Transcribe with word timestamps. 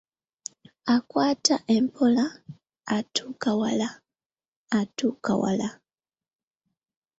Akwata 0.95 1.55
empola, 1.75 2.25
atuuka 2.97 3.49
wala 3.61 3.87
atuuka 4.79 5.33
wala. 5.41 5.69